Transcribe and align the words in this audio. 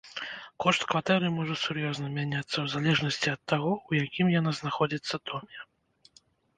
Кошт 0.63 0.85
кватэры 0.93 1.27
можа 1.39 1.55
сур'ёзна 1.65 2.07
мяняцца 2.17 2.47
ў 2.47 2.65
залежнасці 2.77 3.27
ад 3.35 3.41
таго, 3.55 3.71
у 3.77 3.91
якім 4.05 4.27
яна 4.41 4.59
знаходзіцца 4.65 5.15
доме. 5.31 5.57